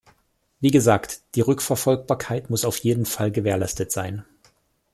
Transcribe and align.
Wie 0.61 0.71
gesagt, 0.71 1.21
die 1.35 1.41
Rückverfolgbarkeit 1.41 2.49
muss 2.49 2.65
auf 2.65 2.77
jeden 2.79 3.05
Fall 3.05 3.31
gewährleistet 3.31 3.91
sein. 3.91 4.25